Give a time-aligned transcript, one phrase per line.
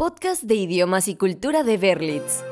[0.00, 2.42] podcast de idiomas y cultura de Berlitz.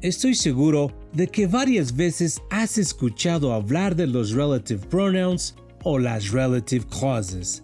[0.00, 5.54] Estoy seguro de que varias veces has escuchado hablar de los relative pronouns
[5.84, 7.62] o las relative clauses.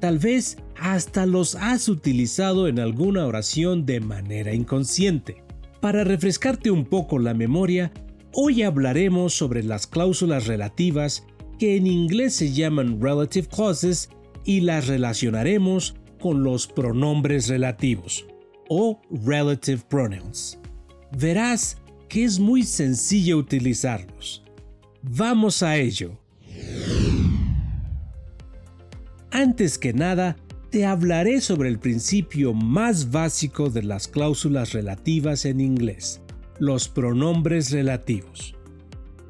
[0.00, 5.44] Tal vez hasta los has utilizado en alguna oración de manera inconsciente.
[5.82, 7.92] Para refrescarte un poco la memoria,
[8.32, 11.26] hoy hablaremos sobre las cláusulas relativas
[11.58, 14.10] que en inglés se llaman relative clauses
[14.44, 18.26] y las relacionaremos con los pronombres relativos
[18.68, 20.58] o relative pronouns.
[21.18, 21.78] Verás
[22.08, 24.42] que es muy sencillo utilizarlos.
[25.02, 26.18] Vamos a ello.
[29.30, 30.36] Antes que nada,
[30.70, 36.20] te hablaré sobre el principio más básico de las cláusulas relativas en inglés,
[36.58, 38.54] los pronombres relativos.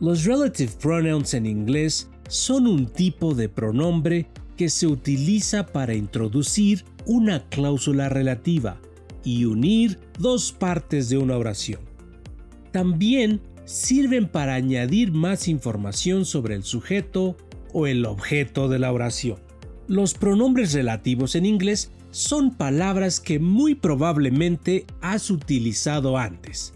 [0.01, 6.85] Los relative pronouns en inglés son un tipo de pronombre que se utiliza para introducir
[7.07, 8.81] una cláusula relativa
[9.25, 11.81] y unir dos partes de una oración.
[12.73, 17.37] También sirven para añadir más información sobre el sujeto
[17.73, 19.39] o el objeto de la oración.
[19.89, 26.75] Los pronombres relativos en inglés son palabras que muy probablemente has utilizado antes,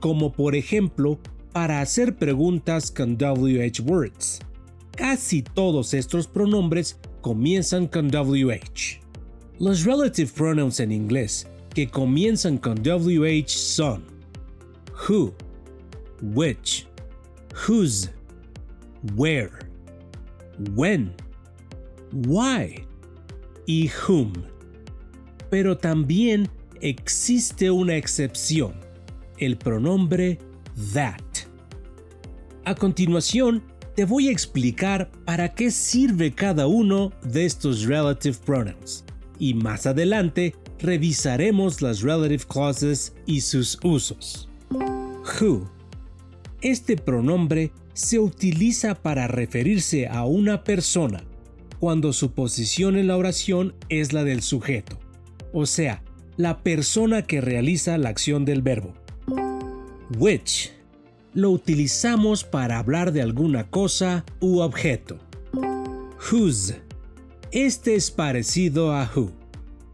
[0.00, 1.18] como por ejemplo
[1.52, 4.40] para hacer preguntas con WH words
[4.96, 9.00] Casi todos estos pronombres comienzan con WH.
[9.58, 14.04] Los relative pronouns en inglés que comienzan con WH son
[15.08, 15.34] who,
[16.20, 16.86] which,
[17.54, 18.10] whose,
[19.16, 19.50] where,
[20.74, 21.14] when,
[22.26, 22.84] why
[23.66, 24.32] y whom.
[25.50, 26.48] Pero también
[26.80, 28.74] existe una excepción,
[29.38, 30.38] el pronombre
[30.92, 31.22] that.
[32.64, 33.62] A continuación,
[33.94, 39.04] te voy a explicar para qué sirve cada uno de estos relative pronouns
[39.38, 44.48] y más adelante revisaremos las relative clauses y sus usos.
[44.70, 45.70] Who.
[46.60, 51.24] Este pronombre se utiliza para referirse a una persona
[51.78, 54.98] cuando su posición en la oración es la del sujeto,
[55.52, 56.02] o sea,
[56.36, 58.94] la persona que realiza la acción del verbo.
[60.18, 60.70] Which
[61.34, 65.18] lo utilizamos para hablar de alguna cosa u objeto.
[66.30, 66.80] Whose.
[67.50, 69.32] Este es parecido a who.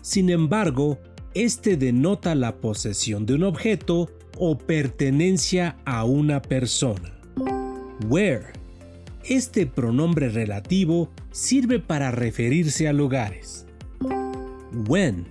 [0.03, 0.99] Sin embargo,
[1.35, 7.19] este denota la posesión de un objeto o pertenencia a una persona.
[8.09, 8.53] Where.
[9.25, 13.67] Este pronombre relativo sirve para referirse a lugares.
[14.87, 15.27] When.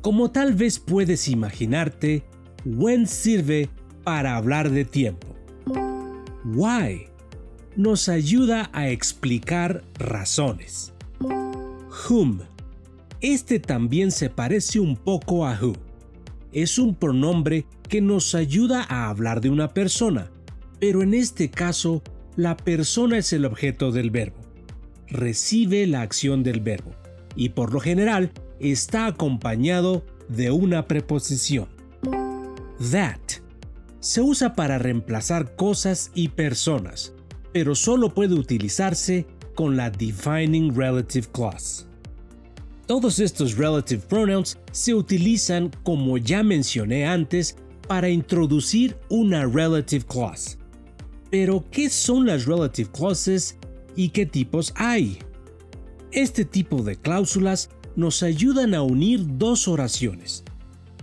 [0.00, 2.24] Como tal vez puedes imaginarte,
[2.64, 3.68] when sirve
[4.04, 5.31] para hablar de tiempo.
[6.44, 7.06] Why
[7.76, 10.92] nos ayuda a explicar razones.
[11.20, 12.40] Whom.
[13.20, 15.74] Este también se parece un poco a who.
[16.52, 20.30] Es un pronombre que nos ayuda a hablar de una persona,
[20.80, 22.02] pero en este caso
[22.34, 24.40] la persona es el objeto del verbo.
[25.06, 26.92] Recibe la acción del verbo
[27.36, 31.68] y por lo general está acompañado de una preposición.
[32.90, 33.41] That
[34.02, 37.14] se usa para reemplazar cosas y personas,
[37.52, 41.84] pero solo puede utilizarse con la Defining Relative Clause.
[42.86, 50.58] Todos estos relative pronouns se utilizan, como ya mencioné antes, para introducir una relative clause.
[51.30, 53.56] Pero, ¿qué son las relative clauses
[53.94, 55.18] y qué tipos hay?
[56.10, 60.42] Este tipo de cláusulas nos ayudan a unir dos oraciones,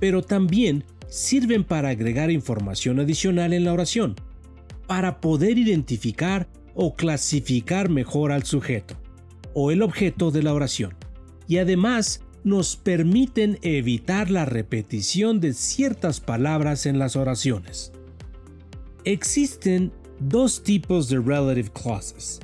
[0.02, 4.16] pero también sirven para agregar información adicional en la oración,
[4.88, 8.96] para poder identificar o clasificar mejor al sujeto
[9.53, 10.96] o el objeto de la oración.
[11.48, 17.92] Y además nos permiten evitar la repetición de ciertas palabras en las oraciones.
[19.03, 22.40] Existen dos tipos de relative clauses.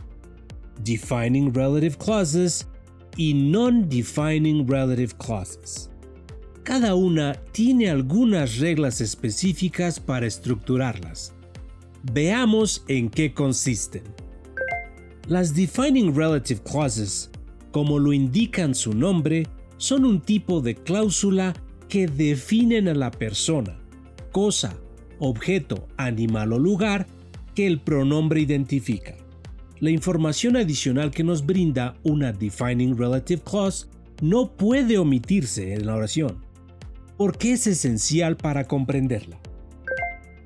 [0.84, 2.68] Defining relative clauses
[3.16, 5.90] y non-defining relative clauses.
[6.66, 11.32] Cada una tiene algunas reglas específicas para estructurarlas.
[12.12, 14.02] Veamos en qué consisten.
[15.28, 17.30] Las Defining Relative Clauses,
[17.72, 19.48] como lo indican su nombre,
[19.78, 21.54] son un tipo de cláusula
[21.88, 23.80] que definen a la persona,
[24.32, 24.76] cosa,
[25.20, 27.06] objeto, animal o lugar
[27.54, 29.16] que el pronombre identifica.
[29.82, 33.86] La información adicional que nos brinda una Defining Relative Clause
[34.24, 36.45] no puede omitirse en la oración
[37.18, 39.40] porque es esencial para comprenderla.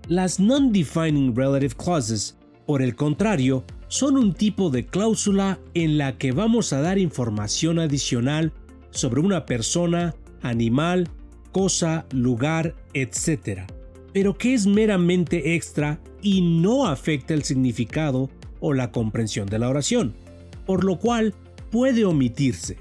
[0.07, 6.31] Las Non-Defining Relative Clauses, por el contrario, son un tipo de cláusula en la que
[6.31, 8.53] vamos a dar información adicional
[8.91, 11.09] sobre una persona, animal,
[11.51, 13.61] cosa, lugar, etc.,
[14.13, 18.29] pero que es meramente extra y no afecta el significado
[18.59, 20.15] o la comprensión de la oración,
[20.65, 21.33] por lo cual
[21.71, 22.77] puede omitirse.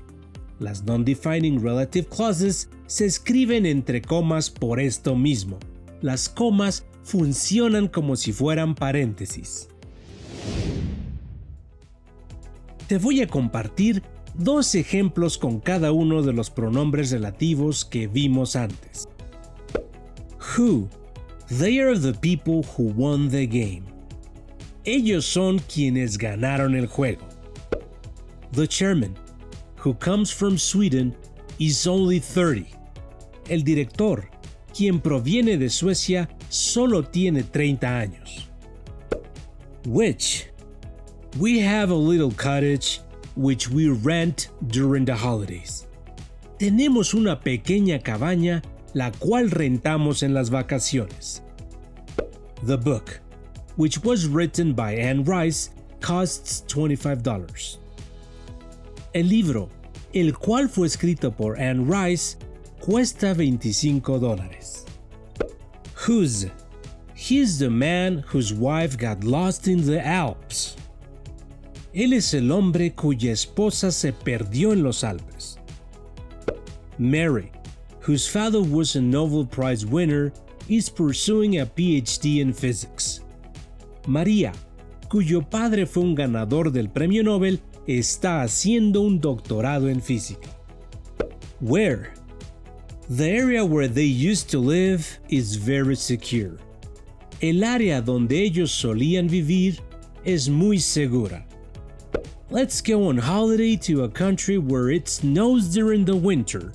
[0.58, 5.58] Las non-defining relative clauses se escriben entre comas por esto mismo.
[6.00, 9.68] Las comas funcionan como si fueran paréntesis.
[12.88, 14.02] Te voy a compartir
[14.34, 19.08] dos ejemplos con cada uno de los pronombres relativos que vimos antes.
[20.56, 20.88] Who.
[21.48, 23.84] They are the people who won the game.
[24.84, 27.26] Ellos son quienes ganaron el juego.
[28.52, 29.14] The chairman,
[29.78, 31.16] who comes from Sweden,
[31.58, 32.66] is only 30.
[33.50, 34.28] El director,
[34.74, 38.46] quien proviene de Suecia, solo tiene 30 años.
[39.86, 40.48] Which.
[41.38, 43.00] We have a little cottage
[43.36, 45.86] which we rent during the holidays.
[46.58, 48.62] Tenemos una pequeña cabaña
[48.94, 51.42] la cual rentamos en las vacaciones.
[52.64, 53.20] The book,
[53.76, 55.70] which was written by Anne Rice,
[56.00, 57.78] costs $25.
[59.18, 59.68] El libro,
[60.12, 62.36] el cual fue escrito por Anne Rice,
[62.78, 64.84] cuesta 25 dólares.
[66.06, 66.52] Whose?
[67.16, 70.76] He's the man whose wife got lost in the Alps.
[71.92, 75.58] Él es el hombre cuya esposa se perdió en los Alpes.
[76.96, 77.50] Mary,
[78.06, 80.32] whose father was a Nobel Prize winner,
[80.68, 83.24] is pursuing a PhD in physics.
[84.06, 84.52] María,
[85.08, 90.50] cuyo padre fue un ganador del premio Nobel, está haciendo un doctorado en física.
[91.60, 92.12] Where?
[93.08, 96.58] The area where they used to live is very secure.
[97.40, 99.80] El área donde ellos solían vivir
[100.24, 101.46] es muy segura.
[102.50, 106.72] Let's go on holiday to a country where it snows during the winter.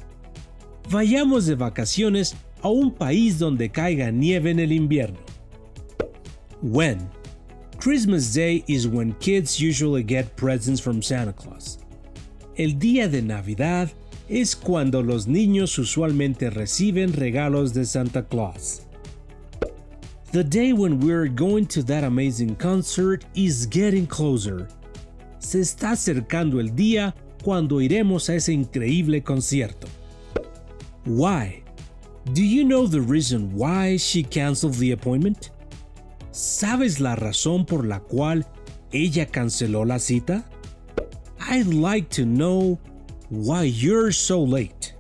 [0.90, 2.34] Vayamos de vacaciones
[2.64, 5.20] a un país donde caiga nieve en el invierno.
[6.62, 7.08] When?
[7.84, 11.80] Christmas Day is when kids usually get presents from Santa Claus.
[12.56, 13.92] El día de Navidad
[14.30, 18.86] es cuando los niños usualmente reciben regalos de Santa Claus.
[20.32, 24.70] The day when we're going to that amazing concert is getting closer
[25.40, 27.14] se está acercando el día
[27.44, 29.90] cuando iremos a ese increíble concierto.
[31.04, 31.62] Why?
[32.32, 35.50] Do you know the reason why she canceled the appointment?
[36.34, 38.48] ¿Sabes la razón por la cual
[38.92, 40.50] ella canceló la cita?
[41.40, 42.80] I'd like to know
[43.30, 44.96] why you're so late.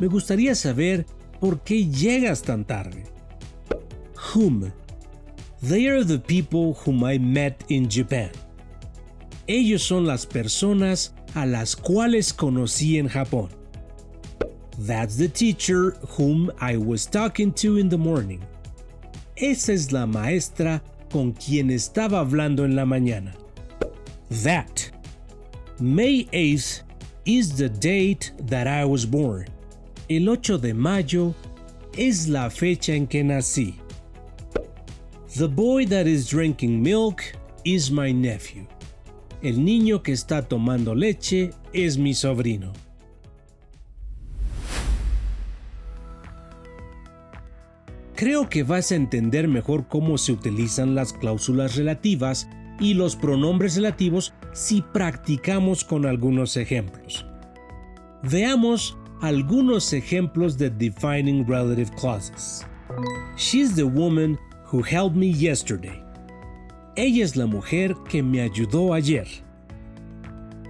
[0.00, 1.06] Me gustaría saber
[1.40, 3.04] por qué llegas tan tarde.
[4.34, 4.72] Whom?
[5.62, 8.32] They are the people whom I met in Japan.
[9.46, 13.50] Ellos son las personas a las cuales conocí en Japón.
[14.76, 18.44] That's the teacher whom I was talking to in the morning.
[19.36, 23.34] Esa es la maestra con quien estaba hablando en la mañana.
[24.42, 24.90] That.
[25.78, 26.82] May 8th
[27.26, 29.46] is the date that I was born.
[30.08, 31.34] El 8 de mayo
[31.98, 33.74] es la fecha en que nací.
[35.36, 37.22] The boy that is drinking milk
[37.62, 38.66] is my nephew.
[39.42, 42.72] El niño que está tomando leche es mi sobrino.
[48.16, 52.48] Creo que vas a entender mejor cómo se utilizan las cláusulas relativas
[52.80, 57.26] y los pronombres relativos si practicamos con algunos ejemplos.
[58.22, 62.66] Veamos algunos ejemplos de defining relative clauses.
[63.36, 64.38] She's the woman
[64.72, 66.02] who helped me yesterday.
[66.96, 69.26] Ella es la mujer que me ayudó ayer.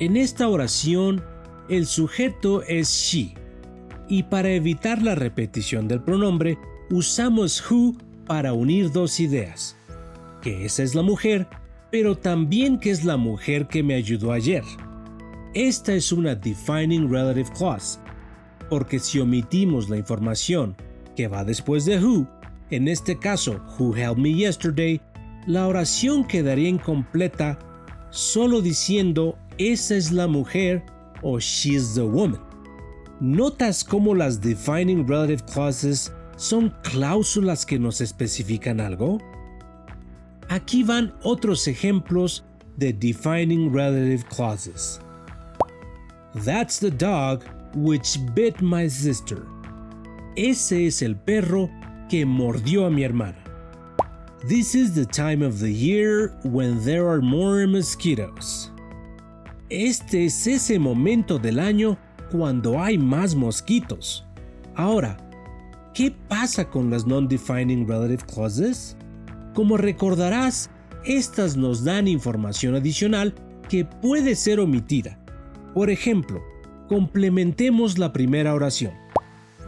[0.00, 1.22] En esta oración,
[1.68, 3.34] el sujeto es she,
[4.08, 6.58] y para evitar la repetición del pronombre,
[6.90, 9.76] usamos who para unir dos ideas,
[10.42, 11.46] que esa es la mujer,
[11.90, 14.62] pero también que es la mujer que me ayudó ayer.
[15.54, 17.98] Esta es una defining relative clause,
[18.68, 20.76] porque si omitimos la información
[21.14, 22.26] que va después de who,
[22.70, 25.00] en este caso who helped me yesterday,
[25.46, 27.58] la oración quedaría incompleta
[28.10, 30.84] solo diciendo esa es la mujer
[31.22, 32.40] o she's the woman.
[33.20, 39.18] ¿Notas cómo las defining relative clauses son cláusulas que nos especifican algo?
[40.48, 42.44] Aquí van otros ejemplos
[42.76, 45.00] de defining relative clauses.
[46.44, 49.46] That's the dog which bit my sister.
[50.36, 51.70] Ese es el perro
[52.08, 53.42] que mordió a mi hermana.
[54.46, 58.70] This is the time of the year when there are more mosquitoes.
[59.70, 61.96] Este es ese momento del año
[62.30, 64.24] cuando hay más mosquitos.
[64.76, 65.16] Ahora,
[65.96, 68.98] ¿qué pasa con las non-defining relative clauses?
[69.54, 70.68] Como recordarás,
[71.06, 73.34] estas nos dan información adicional
[73.70, 75.18] que puede ser omitida.
[75.72, 76.42] Por ejemplo,
[76.86, 78.92] complementemos la primera oración.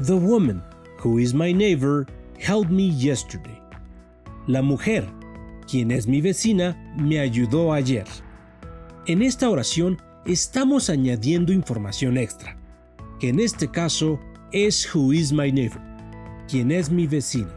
[0.04, 0.62] The woman,
[1.02, 2.04] who is my neighbor,
[2.38, 3.58] helped me yesterday.
[4.46, 5.06] La mujer,
[5.66, 8.04] quien es mi vecina, me ayudó ayer.
[9.06, 12.58] En esta oración estamos añadiendo información extra,
[13.18, 14.20] que en este caso
[14.52, 15.87] es who is my neighbor,
[16.48, 17.50] quien es mi vecina.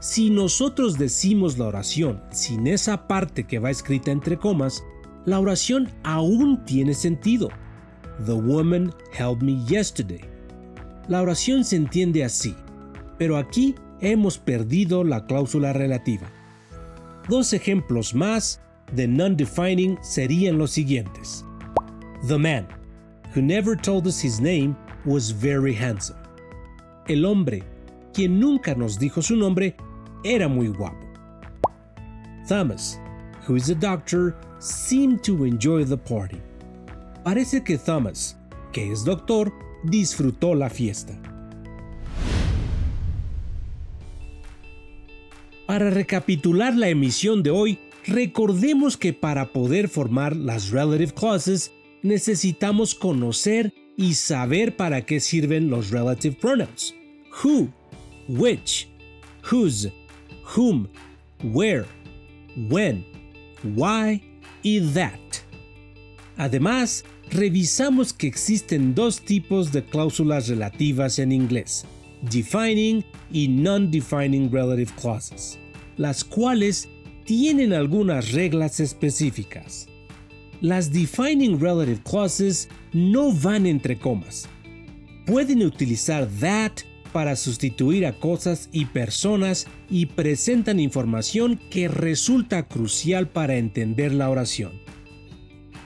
[0.00, 4.84] Si nosotros decimos la oración sin esa parte que va escrita entre comas,
[5.24, 7.48] la oración aún tiene sentido.
[8.26, 10.20] The woman helped me yesterday.
[11.08, 12.54] La oración se entiende así,
[13.18, 16.30] pero aquí hemos perdido la cláusula relativa.
[17.28, 18.60] Dos ejemplos más
[18.92, 21.44] de non-defining serían los siguientes.
[22.28, 22.66] The man,
[23.34, 26.18] who never told us his name, was very handsome.
[27.08, 27.62] El hombre,
[28.14, 29.76] quien nunca nos dijo su nombre,
[30.22, 31.06] era muy guapo.
[32.48, 32.98] Thomas,
[33.46, 36.40] who is a doctor, seemed to enjoy the party.
[37.24, 38.36] Parece que Thomas,
[38.72, 39.52] que es doctor,
[39.82, 41.12] disfrutó la fiesta.
[45.66, 52.94] Para recapitular la emisión de hoy, recordemos que para poder formar las relative clauses necesitamos
[52.94, 56.94] conocer y saber para qué sirven los relative pronouns.
[57.42, 57.68] Who,
[58.28, 58.88] which,
[59.42, 59.90] whose,
[60.44, 60.88] whom,
[61.42, 61.86] where,
[62.68, 63.04] when,
[63.62, 64.20] why
[64.62, 65.20] y that.
[66.36, 71.84] Además, revisamos que existen dos tipos de cláusulas relativas en inglés,
[72.22, 75.58] defining y non-defining relative clauses,
[75.96, 76.88] las cuales
[77.24, 79.86] tienen algunas reglas específicas.
[80.60, 84.48] Las defining relative clauses no van entre comas.
[85.26, 86.82] Pueden utilizar that
[87.14, 94.28] para sustituir a cosas y personas y presentan información que resulta crucial para entender la
[94.30, 94.72] oración.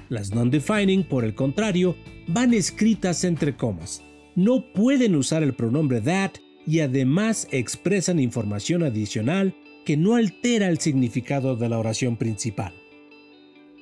[0.08, 1.96] Las non-defining, por el contrario,
[2.28, 4.02] van escritas entre comas.
[4.36, 6.30] No pueden usar el pronombre that
[6.66, 9.54] y además expresan información adicional
[9.84, 12.72] que no altera el significado de la oración principal.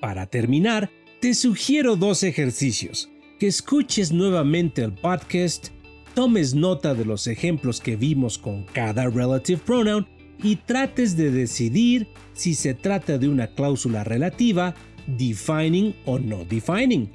[0.01, 3.09] Para terminar, te sugiero dos ejercicios.
[3.39, 5.69] Que escuches nuevamente el podcast
[6.17, 10.07] tomes nota de los ejemplos que vimos con cada relative pronoun
[10.43, 14.75] y trates de decidir si se trata de una cláusula relativa,
[15.07, 17.11] defining o no defining.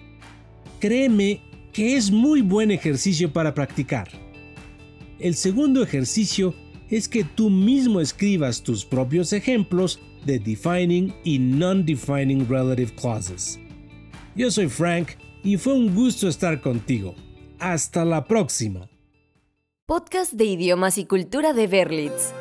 [0.80, 1.42] Créeme
[1.74, 4.08] que es muy buen ejercicio para practicar.
[5.18, 6.54] El segundo ejercicio
[6.88, 13.60] es que tú mismo escribas tus propios ejemplos de defining y non-defining relative clauses.
[14.36, 17.16] Yo soy Frank y fue un gusto estar contigo.
[17.58, 18.91] Hasta la próxima.
[19.92, 22.34] Podcast de idiomas y cultura de Berlitz.